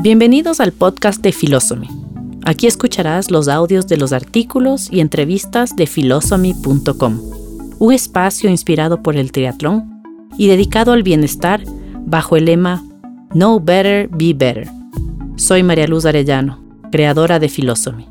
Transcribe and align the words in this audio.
Bienvenidos 0.00 0.60
al 0.60 0.70
podcast 0.70 1.20
de 1.22 1.32
Philosophy. 1.32 1.88
Aquí 2.44 2.68
escucharás 2.68 3.32
los 3.32 3.48
audios 3.48 3.88
de 3.88 3.96
los 3.96 4.12
artículos 4.12 4.88
y 4.92 5.00
entrevistas 5.00 5.74
de 5.74 5.88
philosophy.com, 5.88 7.20
un 7.80 7.92
espacio 7.92 8.48
inspirado 8.48 9.02
por 9.02 9.16
el 9.16 9.32
triatlón 9.32 10.00
y 10.38 10.46
dedicado 10.46 10.92
al 10.92 11.02
bienestar 11.02 11.64
bajo 12.06 12.36
el 12.36 12.44
lema 12.44 12.84
Know 13.30 13.58
Better, 13.58 14.08
Be 14.08 14.34
Better. 14.34 14.68
Soy 15.34 15.64
María 15.64 15.88
Luz 15.88 16.04
Arellano, 16.04 16.62
creadora 16.92 17.40
de 17.40 17.48
Philosophy, 17.48 18.06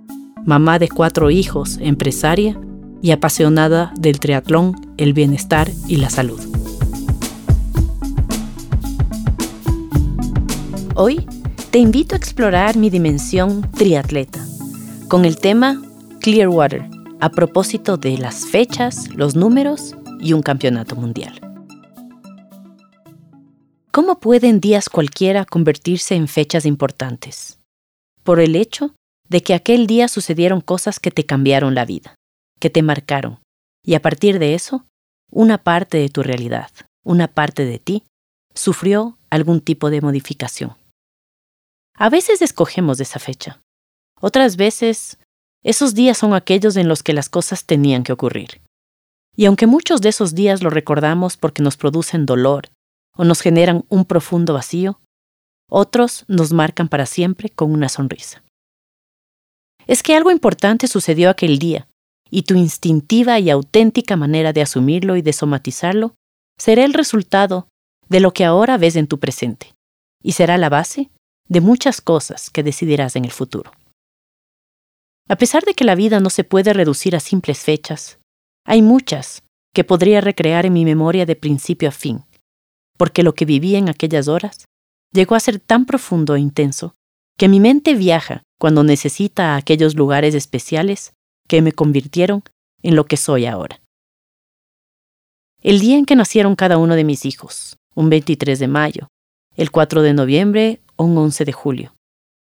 mamá 0.45 0.79
de 0.79 0.89
cuatro 0.89 1.31
hijos, 1.31 1.77
empresaria 1.81 2.59
y 3.01 3.11
apasionada 3.11 3.93
del 3.97 4.19
triatlón, 4.19 4.75
el 4.97 5.13
bienestar 5.13 5.71
y 5.88 5.95
la 5.95 6.09
salud. 6.09 6.41
Hoy 10.95 11.25
te 11.77 11.81
invito 11.81 12.15
a 12.15 12.17
explorar 12.17 12.75
mi 12.75 12.89
dimensión 12.89 13.61
triatleta 13.69 14.43
con 15.07 15.25
el 15.25 15.37
tema 15.37 15.79
Clearwater, 16.21 16.89
a 17.19 17.29
propósito 17.29 17.97
de 17.97 18.18
las 18.18 18.47
fechas, 18.47 19.09
los 19.13 19.35
números 19.35 19.95
y 20.19 20.33
un 20.33 20.41
campeonato 20.41 20.95
mundial. 20.95 21.39
¿Cómo 23.91 24.19
pueden 24.19 24.59
días 24.59 24.89
cualquiera 24.89 25.45
convertirse 25.45 26.15
en 26.15 26.27
fechas 26.27 26.65
importantes? 26.65 27.59
Por 28.23 28.39
el 28.39 28.55
hecho 28.55 28.96
de 29.29 29.43
que 29.43 29.54
aquel 29.54 29.85
día 29.85 30.07
sucedieron 30.07 30.61
cosas 30.61 30.99
que 30.99 31.11
te 31.11 31.27
cambiaron 31.27 31.75
la 31.75 31.85
vida, 31.85 32.16
que 32.59 32.71
te 32.71 32.81
marcaron, 32.81 33.38
y 33.85 33.94
a 33.94 34.02
partir 34.02 34.39
de 34.39 34.55
eso, 34.55 34.83
una 35.31 35.59
parte 35.59 35.99
de 35.99 36.09
tu 36.09 36.23
realidad, 36.23 36.71
una 37.05 37.27
parte 37.27 37.66
de 37.66 37.77
ti, 37.77 38.03
sufrió 38.55 39.19
algún 39.30 39.61
tipo 39.61 39.91
de 39.91 40.02
modificación. 40.02 40.75
A 41.97 42.09
veces 42.09 42.44
escogemos 42.44 43.00
esa 43.00 43.17
fecha. 43.17 43.59
Otras 44.21 44.55
veces, 44.55 45.17
esos 45.63 45.95
días 45.95 46.17
son 46.17 46.35
aquellos 46.35 46.75
en 46.75 46.88
los 46.88 47.02
que 47.02 47.13
las 47.13 47.27
cosas 47.27 47.66
tenían 47.66 48.03
que 48.03 48.13
ocurrir. 48.13 48.61
Y 49.35 49.45
aunque 49.45 49.66
muchos 49.66 50.02
de 50.02 50.09
esos 50.09 50.36
días 50.36 50.61
los 50.61 50.71
recordamos 50.71 51.38
porque 51.38 51.63
nos 51.63 51.75
producen 51.75 52.25
dolor 52.25 52.69
o 53.16 53.23
nos 53.23 53.41
generan 53.41 53.83
un 53.89 54.05
profundo 54.05 54.53
vacío, 54.53 54.99
otros 55.69 56.23
nos 56.27 56.53
marcan 56.53 56.88
para 56.88 57.08
siempre 57.08 57.49
con 57.49 57.71
una 57.71 57.89
sonrisa. 57.89 58.43
Es 59.88 60.03
que 60.03 60.16
algo 60.16 60.31
importante 60.31 60.88
sucedió 60.88 61.30
aquel 61.30 61.58
día, 61.59 61.88
y 62.30 62.43
tu 62.43 62.55
instintiva 62.55 63.39
y 63.39 63.49
auténtica 63.49 64.16
manera 64.16 64.53
de 64.53 64.61
asumirlo 64.61 65.16
y 65.16 65.21
de 65.21 65.33
somatizarlo 65.33 66.14
será 66.59 66.83
el 66.83 66.93
resultado 66.93 67.67
de 68.08 68.19
lo 68.19 68.33
que 68.33 68.45
ahora 68.45 68.77
ves 68.77 68.95
en 68.95 69.08
tu 69.08 69.19
presente, 69.19 69.75
y 70.21 70.33
será 70.33 70.58
la 70.58 70.69
base 70.69 71.09
de 71.49 71.61
muchas 71.61 72.01
cosas 72.01 72.49
que 72.49 72.63
decidirás 72.63 73.15
en 73.15 73.25
el 73.25 73.31
futuro. 73.31 73.71
A 75.29 75.35
pesar 75.35 75.63
de 75.63 75.73
que 75.73 75.83
la 75.83 75.95
vida 75.95 76.19
no 76.19 76.29
se 76.29 76.43
puede 76.43 76.73
reducir 76.73 77.15
a 77.15 77.19
simples 77.19 77.59
fechas, 77.59 78.19
hay 78.65 78.81
muchas 78.81 79.43
que 79.73 79.83
podría 79.83 80.21
recrear 80.21 80.65
en 80.65 80.73
mi 80.73 80.85
memoria 80.85 81.25
de 81.25 81.35
principio 81.35 81.89
a 81.89 81.91
fin, 81.91 82.23
porque 82.97 83.23
lo 83.23 83.33
que 83.35 83.45
viví 83.45 83.75
en 83.75 83.89
aquellas 83.89 84.27
horas 84.27 84.65
llegó 85.13 85.35
a 85.35 85.39
ser 85.39 85.59
tan 85.59 85.85
profundo 85.85 86.35
e 86.35 86.39
intenso 86.39 86.95
que 87.37 87.47
mi 87.47 87.59
mente 87.59 87.93
viaja 87.93 88.43
cuando 88.59 88.83
necesita 88.83 89.53
a 89.53 89.57
aquellos 89.57 89.95
lugares 89.95 90.33
especiales 90.33 91.13
que 91.47 91.61
me 91.61 91.71
convirtieron 91.71 92.43
en 92.81 92.95
lo 92.95 93.05
que 93.05 93.17
soy 93.17 93.45
ahora. 93.45 93.81
El 95.61 95.79
día 95.79 95.97
en 95.97 96.05
que 96.05 96.15
nacieron 96.15 96.55
cada 96.55 96.77
uno 96.77 96.95
de 96.95 97.03
mis 97.03 97.25
hijos, 97.25 97.77
un 97.95 98.09
23 98.09 98.59
de 98.59 98.67
mayo, 98.67 99.07
el 99.55 99.71
4 99.71 100.01
de 100.01 100.13
noviembre 100.13 100.81
un 100.97 101.17
11 101.17 101.45
de 101.45 101.53
julio. 101.53 101.95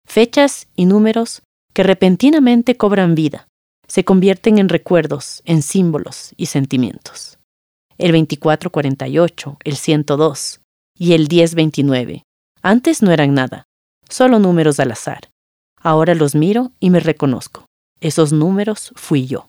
Fechas 0.06 0.68
y 0.76 0.86
números 0.86 1.42
que 1.72 1.82
repentinamente 1.82 2.76
cobran 2.76 3.14
vida, 3.14 3.48
se 3.86 4.04
convierten 4.04 4.58
en 4.58 4.68
recuerdos, 4.68 5.42
en 5.44 5.62
símbolos 5.62 6.32
y 6.36 6.46
sentimientos. 6.46 7.38
El 7.98 8.12
2448, 8.12 9.58
el 9.64 9.76
102 9.76 10.60
y 10.98 11.12
el 11.12 11.28
1029. 11.28 12.24
Antes 12.62 13.02
no 13.02 13.10
eran 13.10 13.34
nada, 13.34 13.64
solo 14.08 14.38
números 14.38 14.80
al 14.80 14.92
azar. 14.92 15.30
Ahora 15.80 16.14
los 16.14 16.34
miro 16.34 16.72
y 16.80 16.90
me 16.90 17.00
reconozco. 17.00 17.66
Esos 18.00 18.32
números 18.32 18.92
fui 18.96 19.26
yo. 19.26 19.46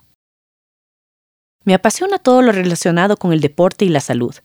Me 1.63 1.73
apasiona 1.73 2.19
todo 2.19 2.41
lo 2.41 2.51
relacionado 2.51 3.17
con 3.17 3.31
el 3.31 3.39
deporte 3.39 3.85
y 3.85 3.89
la 3.89 4.01
salud. 4.01 4.35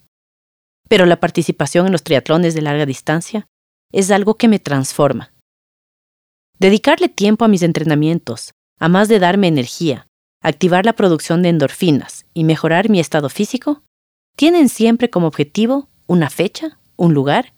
Pero 0.88 1.06
la 1.06 1.18
participación 1.18 1.86
en 1.86 1.92
los 1.92 2.04
triatlones 2.04 2.54
de 2.54 2.62
larga 2.62 2.86
distancia 2.86 3.46
es 3.92 4.10
algo 4.10 4.34
que 4.34 4.48
me 4.48 4.58
transforma. 4.58 5.32
Dedicarle 6.58 7.08
tiempo 7.08 7.44
a 7.44 7.48
mis 7.48 7.62
entrenamientos, 7.62 8.52
a 8.78 8.88
más 8.88 9.08
de 9.08 9.18
darme 9.18 9.48
energía, 9.48 10.06
activar 10.42 10.84
la 10.84 10.94
producción 10.94 11.42
de 11.42 11.50
endorfinas 11.50 12.26
y 12.34 12.44
mejorar 12.44 12.90
mi 12.90 13.00
estado 13.00 13.28
físico, 13.28 13.82
tienen 14.36 14.68
siempre 14.68 15.10
como 15.10 15.26
objetivo 15.26 15.88
una 16.06 16.30
fecha, 16.30 16.78
un 16.96 17.14
lugar 17.14 17.54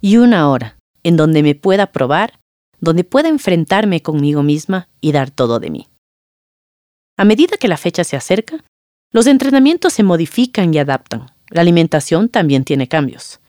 y 0.00 0.16
una 0.16 0.48
hora 0.48 0.76
en 1.02 1.16
donde 1.16 1.42
me 1.42 1.54
pueda 1.54 1.92
probar, 1.92 2.38
donde 2.80 3.04
pueda 3.04 3.28
enfrentarme 3.28 4.02
conmigo 4.02 4.42
misma 4.42 4.88
y 5.00 5.12
dar 5.12 5.30
todo 5.30 5.60
de 5.60 5.70
mí. 5.70 5.88
A 7.16 7.24
medida 7.24 7.56
que 7.56 7.68
la 7.68 7.76
fecha 7.76 8.04
se 8.04 8.16
acerca, 8.16 8.64
los 9.12 9.26
entrenamientos 9.26 9.92
se 9.92 10.02
modifican 10.02 10.72
y 10.72 10.78
adaptan. 10.78 11.26
La 11.48 11.62
alimentación 11.62 12.28
también 12.28 12.64
tiene 12.64 12.88
cambios. 12.88 13.40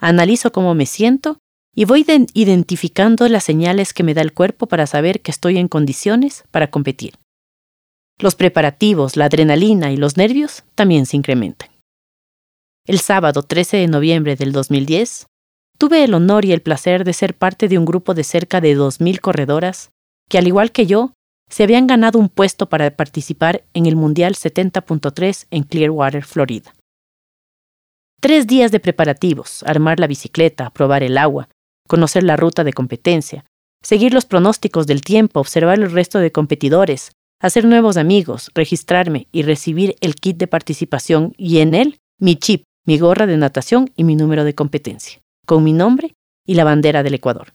Analizo 0.00 0.52
cómo 0.52 0.74
me 0.74 0.86
siento 0.86 1.38
y 1.74 1.86
voy 1.86 2.04
identificando 2.34 3.28
las 3.28 3.44
señales 3.44 3.94
que 3.94 4.02
me 4.02 4.14
da 4.14 4.20
el 4.20 4.34
cuerpo 4.34 4.66
para 4.66 4.86
saber 4.86 5.22
que 5.22 5.30
estoy 5.30 5.58
en 5.58 5.68
condiciones 5.68 6.44
para 6.50 6.70
competir. 6.70 7.14
Los 8.18 8.34
preparativos, 8.34 9.16
la 9.16 9.24
adrenalina 9.26 9.90
y 9.90 9.96
los 9.96 10.16
nervios 10.16 10.64
también 10.74 11.06
se 11.06 11.16
incrementan. 11.16 11.70
El 12.86 12.98
sábado 12.98 13.42
13 13.42 13.78
de 13.78 13.86
noviembre 13.86 14.36
del 14.36 14.52
2010, 14.52 15.26
tuve 15.78 16.04
el 16.04 16.14
honor 16.14 16.44
y 16.44 16.52
el 16.52 16.62
placer 16.62 17.04
de 17.04 17.12
ser 17.12 17.34
parte 17.34 17.68
de 17.68 17.78
un 17.78 17.84
grupo 17.84 18.12
de 18.12 18.24
cerca 18.24 18.60
de 18.60 18.76
2.000 18.76 19.20
corredoras 19.20 19.90
que, 20.28 20.38
al 20.38 20.46
igual 20.46 20.72
que 20.72 20.86
yo, 20.86 21.12
se 21.48 21.62
habían 21.62 21.86
ganado 21.86 22.18
un 22.18 22.28
puesto 22.28 22.68
para 22.68 22.94
participar 22.96 23.64
en 23.74 23.86
el 23.86 23.96
Mundial 23.96 24.34
70.3 24.34 25.46
en 25.50 25.62
Clearwater, 25.64 26.24
Florida. 26.24 26.74
Tres 28.20 28.46
días 28.46 28.70
de 28.72 28.80
preparativos, 28.80 29.62
armar 29.64 29.98
la 29.98 30.06
bicicleta, 30.06 30.70
probar 30.70 31.02
el 31.02 31.18
agua, 31.18 31.48
conocer 31.88 32.22
la 32.22 32.36
ruta 32.36 32.64
de 32.64 32.72
competencia, 32.72 33.44
seguir 33.82 34.14
los 34.14 34.24
pronósticos 34.24 34.86
del 34.86 35.02
tiempo, 35.02 35.40
observar 35.40 35.78
el 35.78 35.90
resto 35.90 36.18
de 36.18 36.32
competidores, 36.32 37.12
hacer 37.40 37.64
nuevos 37.64 37.96
amigos, 37.96 38.50
registrarme 38.54 39.26
y 39.32 39.42
recibir 39.42 39.96
el 40.00 40.14
kit 40.14 40.36
de 40.36 40.46
participación 40.46 41.34
y 41.36 41.58
en 41.58 41.74
él 41.74 41.98
mi 42.18 42.36
chip, 42.36 42.64
mi 42.86 42.98
gorra 42.98 43.26
de 43.26 43.36
natación 43.36 43.90
y 43.96 44.04
mi 44.04 44.16
número 44.16 44.44
de 44.44 44.54
competencia, 44.54 45.20
con 45.46 45.64
mi 45.64 45.72
nombre 45.72 46.14
y 46.46 46.54
la 46.54 46.64
bandera 46.64 47.02
del 47.02 47.14
Ecuador. 47.14 47.52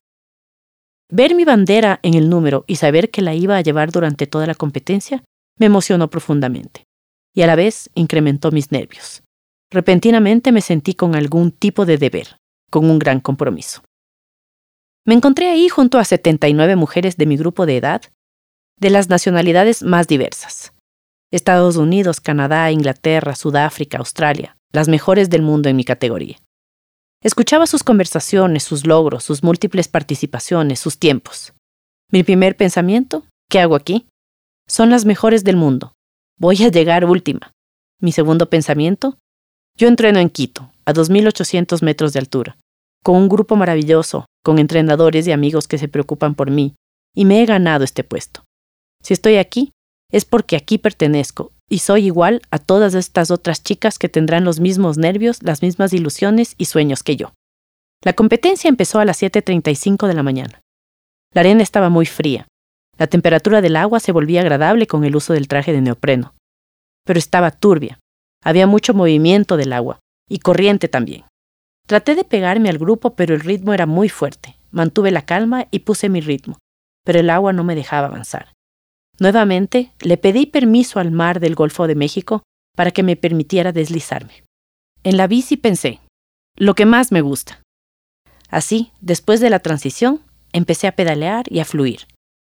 Ver 1.09 1.35
mi 1.35 1.45
bandera 1.45 1.99
en 2.03 2.15
el 2.15 2.29
número 2.29 2.65
y 2.67 2.75
saber 2.75 3.09
que 3.09 3.21
la 3.21 3.33
iba 3.33 3.55
a 3.55 3.61
llevar 3.61 3.91
durante 3.91 4.27
toda 4.27 4.45
la 4.45 4.55
competencia 4.55 5.23
me 5.57 5.67
emocionó 5.67 6.09
profundamente 6.09 6.83
y 7.33 7.44
a 7.44 7.47
la 7.47 7.55
vez 7.55 7.89
incrementó 7.95 8.51
mis 8.51 8.71
nervios. 8.71 9.23
Repentinamente 9.71 10.51
me 10.51 10.61
sentí 10.61 10.95
con 10.95 11.15
algún 11.15 11.51
tipo 11.51 11.85
de 11.85 11.97
deber, 11.97 12.38
con 12.69 12.89
un 12.89 12.99
gran 12.99 13.19
compromiso. 13.19 13.83
Me 15.07 15.13
encontré 15.13 15.50
ahí 15.50 15.69
junto 15.69 16.00
a 16.00 16.03
79 16.03 16.75
mujeres 16.75 17.16
de 17.16 17.25
mi 17.25 17.38
grupo 17.38 17.66
de 17.66 17.78
edad, 17.78 18.01
de 18.78 18.90
las 18.90 19.07
nacionalidades 19.07 19.81
más 19.81 20.06
diversas. 20.09 20.73
Estados 21.31 21.78
Unidos, 21.78 22.19
Canadá, 22.19 22.69
Inglaterra, 22.72 23.34
Sudáfrica, 23.34 24.00
Australia, 24.00 24.57
las 24.73 24.90
mejores 24.90 25.29
del 25.29 25.44
mundo 25.44 25.69
en 25.69 25.78
mi 25.78 25.85
categoría. 25.85 26.35
Escuchaba 27.23 27.68
sus 27.68 27.84
conversaciones, 27.84 28.63
sus 28.63 28.85
logros, 28.85 29.23
sus 29.23 29.44
múltiples 29.44 29.88
participaciones, 29.88 30.81
sus 30.81 31.00
tiempos. 31.00 31.53
Mi 32.12 32.24
primer 32.24 32.57
pensamiento, 32.57 33.24
¿qué 33.50 33.62
hago 33.62 33.75
aquí? 33.75 34.07
Son 34.68 34.89
las 34.89 35.06
mejores 35.06 35.45
del 35.45 35.56
mundo. 35.56 35.94
Voy 36.38 36.62
a 36.63 36.68
llegar 36.68 37.06
última. 37.06 37.53
Mi 38.01 38.12
segundo 38.12 38.50
pensamiento, 38.50 39.18
yo 39.77 39.88
entreno 39.88 40.19
en 40.19 40.30
Quito, 40.30 40.69
a 40.83 40.94
2.800 40.94 41.81
metros 41.81 42.12
de 42.12 42.19
altura 42.19 42.57
con 43.07 43.15
un 43.15 43.30
grupo 43.30 43.56
maravilloso, 43.56 44.25
con 44.47 44.59
entrenadores 44.59 45.27
y 45.27 45.33
amigos 45.33 45.67
que 45.67 45.77
se 45.77 45.89
preocupan 45.89 46.33
por 46.33 46.51
mí, 46.51 46.73
y 47.13 47.25
me 47.25 47.44
he 47.44 47.45
ganado 47.45 47.83
este 47.83 48.05
puesto. 48.05 48.45
Si 49.03 49.13
estoy 49.13 49.35
aquí, 49.35 49.73
es 50.09 50.23
porque 50.23 50.55
aquí 50.55 50.77
pertenezco 50.77 51.51
y 51.69 51.79
soy 51.79 52.05
igual 52.05 52.41
a 52.49 52.57
todas 52.57 52.94
estas 52.94 53.29
otras 53.29 53.61
chicas 53.61 53.99
que 53.99 54.07
tendrán 54.07 54.45
los 54.45 54.61
mismos 54.61 54.97
nervios, 54.97 55.44
las 55.44 55.61
mismas 55.61 55.91
ilusiones 55.91 56.55
y 56.57 56.63
sueños 56.63 57.03
que 57.03 57.17
yo. 57.17 57.33
La 58.05 58.13
competencia 58.13 58.69
empezó 58.69 59.01
a 59.01 59.05
las 59.05 59.21
7.35 59.21 60.07
de 60.07 60.13
la 60.13 60.23
mañana. 60.23 60.61
La 61.33 61.41
arena 61.41 61.61
estaba 61.61 61.89
muy 61.89 62.05
fría. 62.05 62.47
La 62.97 63.07
temperatura 63.07 63.59
del 63.59 63.75
agua 63.75 64.00
se 64.00 64.13
volvía 64.13 64.39
agradable 64.39 64.88
con 64.88 65.03
el 65.03 65.17
uso 65.17 65.33
del 65.33 65.50
traje 65.50 65.73
de 65.73 65.81
neopreno. 65.81 66.35
Pero 67.05 67.19
estaba 67.19 67.51
turbia. 67.51 68.00
Había 68.45 68.65
mucho 68.65 68.93
movimiento 68.93 69.57
del 69.57 69.73
agua 69.73 70.00
y 70.29 70.39
corriente 70.39 70.88
también. 70.88 71.25
Traté 71.88 72.16
de 72.16 72.25
pegarme 72.25 72.69
al 72.69 72.78
grupo, 72.78 73.16
pero 73.16 73.34
el 73.34 73.39
ritmo 73.39 73.74
era 73.74 73.86
muy 73.86 74.10
fuerte. 74.10 74.56
mantuve 74.69 75.12
la 75.12 75.25
calma 75.25 75.68
y 75.72 75.80
puse 75.80 76.10
mi 76.10 76.19
ritmo, 76.19 76.60
pero 77.06 77.19
el 77.19 77.30
agua 77.30 77.54
no 77.54 77.63
me 77.63 77.74
dejaba 77.74 78.07
avanzar. 78.07 78.54
Nuevamente, 79.18 79.94
le 80.01 80.18
pedí 80.18 80.45
permiso 80.45 81.00
al 81.00 81.10
mar 81.10 81.39
del 81.39 81.56
Golfo 81.56 81.88
de 81.88 81.95
México 81.95 82.44
para 82.75 82.92
que 82.92 83.01
me 83.01 83.16
permitiera 83.16 83.72
deslizarme. 83.72 84.44
En 85.04 85.16
la 85.16 85.25
bici 85.25 85.56
pensé, 85.56 86.01
lo 86.57 86.75
que 86.75 86.86
más 86.86 87.13
me 87.13 87.22
gusta. 87.22 87.62
Así, 88.50 88.92
después 89.00 89.39
de 89.39 89.50
la 89.50 89.60
transición, 89.60 90.22
empecé 90.51 90.88
a 90.88 90.95
pedalear 90.95 91.45
y 91.50 91.60
a 91.60 91.66
fluir. 91.66 92.07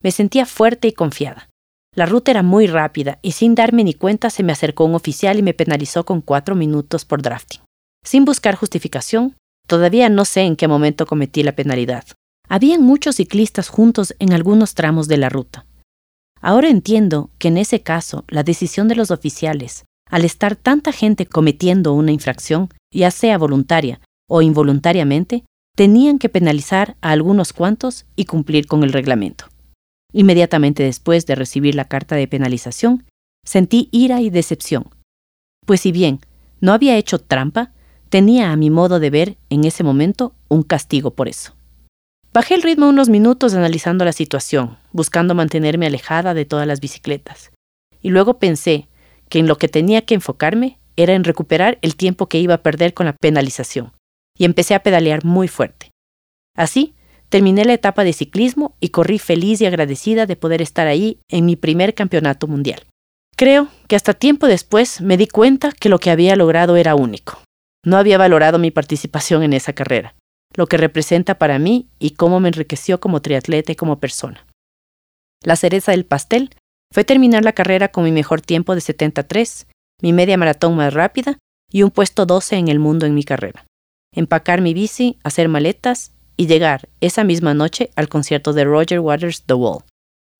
Me 0.02 0.10
sentía 0.10 0.46
fuerte 0.46 0.88
y 0.88 0.92
confiada. 0.92 1.48
La 1.94 2.06
ruta 2.06 2.32
era 2.32 2.42
muy 2.42 2.66
rápida 2.66 3.20
y 3.22 3.32
sin 3.32 3.54
darme 3.54 3.84
ni 3.84 3.94
cuenta 3.94 4.30
se 4.30 4.42
me 4.42 4.52
acercó 4.52 4.84
un 4.84 4.96
oficial 4.96 5.38
y 5.38 5.42
me 5.42 5.54
penalizó 5.54 6.04
con 6.04 6.20
cuatro 6.20 6.56
minutos 6.56 7.04
por 7.04 7.22
drafting. 7.22 7.60
Sin 8.04 8.24
buscar 8.24 8.54
justificación, 8.56 9.36
todavía 9.66 10.08
no 10.08 10.24
sé 10.24 10.42
en 10.42 10.56
qué 10.56 10.68
momento 10.68 11.06
cometí 11.06 11.42
la 11.42 11.52
penalidad. 11.52 12.04
Habían 12.48 12.82
muchos 12.82 13.16
ciclistas 13.16 13.68
juntos 13.68 14.14
en 14.18 14.32
algunos 14.32 14.74
tramos 14.74 15.06
de 15.06 15.16
la 15.16 15.28
ruta. 15.28 15.66
Ahora 16.40 16.68
entiendo 16.68 17.30
que 17.38 17.48
en 17.48 17.58
ese 17.58 17.82
caso 17.82 18.24
la 18.28 18.42
decisión 18.42 18.88
de 18.88 18.96
los 18.96 19.10
oficiales, 19.10 19.84
al 20.08 20.24
estar 20.24 20.56
tanta 20.56 20.90
gente 20.92 21.26
cometiendo 21.26 21.92
una 21.92 22.12
infracción, 22.12 22.70
ya 22.92 23.10
sea 23.10 23.38
voluntaria 23.38 24.00
o 24.28 24.42
involuntariamente, 24.42 25.44
tenían 25.76 26.18
que 26.18 26.28
penalizar 26.28 26.96
a 27.00 27.10
algunos 27.10 27.52
cuantos 27.52 28.06
y 28.16 28.24
cumplir 28.24 28.66
con 28.66 28.82
el 28.82 28.92
reglamento. 28.92 29.46
Inmediatamente 30.12 30.82
después 30.82 31.26
de 31.26 31.36
recibir 31.36 31.74
la 31.74 31.84
carta 31.84 32.16
de 32.16 32.26
penalización, 32.26 33.04
sentí 33.44 33.88
ira 33.92 34.20
y 34.20 34.30
decepción, 34.30 34.88
pues 35.66 35.82
si 35.82 35.92
bien 35.92 36.20
no 36.60 36.72
había 36.72 36.96
hecho 36.96 37.18
trampa, 37.18 37.72
tenía 38.10 38.50
a 38.50 38.56
mi 38.56 38.68
modo 38.68 39.00
de 39.00 39.08
ver 39.08 39.36
en 39.48 39.64
ese 39.64 39.82
momento 39.82 40.34
un 40.48 40.62
castigo 40.62 41.12
por 41.12 41.28
eso. 41.28 41.54
Bajé 42.32 42.54
el 42.54 42.62
ritmo 42.62 42.88
unos 42.88 43.08
minutos 43.08 43.54
analizando 43.54 44.04
la 44.04 44.12
situación, 44.12 44.76
buscando 44.92 45.34
mantenerme 45.34 45.86
alejada 45.86 46.34
de 46.34 46.44
todas 46.44 46.66
las 46.66 46.80
bicicletas, 46.80 47.50
y 48.02 48.10
luego 48.10 48.38
pensé 48.38 48.88
que 49.28 49.38
en 49.38 49.46
lo 49.46 49.58
que 49.58 49.68
tenía 49.68 50.02
que 50.02 50.14
enfocarme 50.14 50.78
era 50.96 51.14
en 51.14 51.24
recuperar 51.24 51.78
el 51.82 51.96
tiempo 51.96 52.26
que 52.26 52.38
iba 52.38 52.54
a 52.54 52.62
perder 52.62 52.94
con 52.94 53.06
la 53.06 53.14
penalización, 53.14 53.92
y 54.36 54.44
empecé 54.44 54.74
a 54.74 54.82
pedalear 54.82 55.24
muy 55.24 55.48
fuerte. 55.48 55.90
Así, 56.56 56.94
terminé 57.28 57.64
la 57.64 57.74
etapa 57.74 58.04
de 58.04 58.12
ciclismo 58.12 58.74
y 58.80 58.88
corrí 58.88 59.18
feliz 59.18 59.60
y 59.60 59.66
agradecida 59.66 60.26
de 60.26 60.36
poder 60.36 60.62
estar 60.62 60.88
ahí 60.88 61.18
en 61.28 61.46
mi 61.46 61.56
primer 61.56 61.94
campeonato 61.94 62.48
mundial. 62.48 62.82
Creo 63.36 63.68
que 63.88 63.96
hasta 63.96 64.14
tiempo 64.14 64.46
después 64.46 65.00
me 65.00 65.16
di 65.16 65.26
cuenta 65.26 65.72
que 65.72 65.88
lo 65.88 65.98
que 65.98 66.10
había 66.10 66.36
logrado 66.36 66.76
era 66.76 66.94
único. 66.94 67.40
No 67.84 67.96
había 67.96 68.18
valorado 68.18 68.58
mi 68.58 68.70
participación 68.70 69.42
en 69.42 69.52
esa 69.52 69.72
carrera, 69.72 70.14
lo 70.54 70.66
que 70.66 70.76
representa 70.76 71.36
para 71.36 71.58
mí 71.58 71.88
y 71.98 72.10
cómo 72.10 72.40
me 72.40 72.48
enriqueció 72.48 73.00
como 73.00 73.22
triatleta 73.22 73.72
y 73.72 73.76
como 73.76 74.00
persona. 74.00 74.46
La 75.42 75.56
cereza 75.56 75.92
del 75.92 76.04
pastel 76.04 76.50
fue 76.92 77.04
terminar 77.04 77.44
la 77.44 77.52
carrera 77.52 77.88
con 77.88 78.04
mi 78.04 78.12
mejor 78.12 78.40
tiempo 78.40 78.74
de 78.74 78.80
73, 78.80 79.66
mi 80.02 80.12
media 80.12 80.36
maratón 80.36 80.76
más 80.76 80.92
rápida 80.92 81.38
y 81.70 81.82
un 81.82 81.90
puesto 81.90 82.26
12 82.26 82.56
en 82.56 82.68
el 82.68 82.78
mundo 82.78 83.06
en 83.06 83.14
mi 83.14 83.22
carrera. 83.22 83.64
Empacar 84.12 84.60
mi 84.60 84.74
bici, 84.74 85.18
hacer 85.22 85.48
maletas 85.48 86.12
y 86.36 86.46
llegar 86.46 86.88
esa 87.00 87.24
misma 87.24 87.54
noche 87.54 87.90
al 87.96 88.08
concierto 88.08 88.52
de 88.52 88.64
Roger 88.64 89.00
Waters 89.00 89.44
The 89.44 89.54
Wall. 89.54 89.84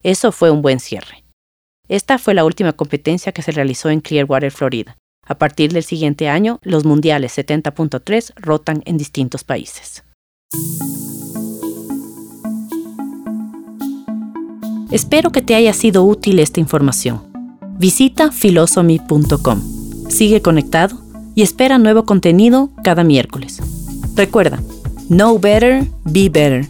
Eso 0.03 0.33
fue 0.33 0.51
un 0.51 0.61
buen 0.61 0.81
cierre. 0.81 1.25
Esta 1.89 2.19
fue 2.19 2.35
la 2.35 2.45
última 2.45 2.73
competencia 2.73 3.33
que 3.33 3.43
se 3.43 3.53
realizó 3.53 3.91
en 3.91 4.01
Clearwater, 4.01 4.51
Florida. 4.51 4.97
A 5.31 5.39
partir 5.39 5.73
del 5.73 5.85
siguiente 5.85 6.29
año, 6.29 6.59
los 6.63 6.85
mundiales 6.85 7.39
70.3 7.39 8.33
rotan 8.35 8.83
en 8.85 8.99
distintos 8.99 9.45
países. 9.45 10.03
Espero 14.91 15.31
que 15.31 15.41
te 15.41 15.55
haya 15.55 15.73
sido 15.73 16.03
útil 16.03 16.41
esta 16.41 16.59
información. 16.59 17.23
Visita 17.79 18.33
philosophy.com. 18.33 19.63
Sigue 20.09 20.43
conectado 20.43 21.01
y 21.37 21.43
espera 21.43 21.79
nuevo 21.79 22.05
contenido 22.05 22.71
cada 22.83 23.05
miércoles. 23.05 23.61
Recuerda, 24.17 24.61
Know 25.07 25.39
better, 25.39 25.85
be 26.07 26.29
better. 26.29 26.67